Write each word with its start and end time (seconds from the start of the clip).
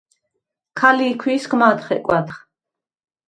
ქა 0.77 0.89
ლი̄ქუ̂ისგ 0.97 1.51
მად 1.59 1.79
ხეკუ̂ა̈დ. 1.85 2.27